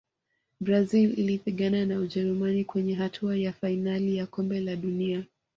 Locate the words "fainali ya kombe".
3.53-4.59